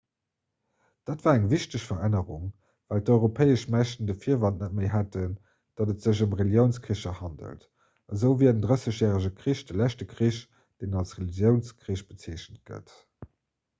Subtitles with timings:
[1.09, 2.45] dat war eng wichteg verännerung
[2.93, 5.35] well d'europäesch mächten de virwand net méi hätten
[5.81, 7.67] datt et sech ëm reliounskricher handelt
[8.17, 10.39] esou wier den drëssegjärege krich de leschte krich
[10.79, 12.97] deen als reliounskrich bezeechent gëtt